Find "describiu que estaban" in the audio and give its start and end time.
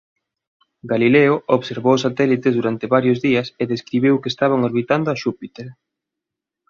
3.73-4.59